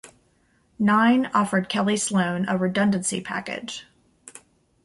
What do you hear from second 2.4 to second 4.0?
a redundancy package.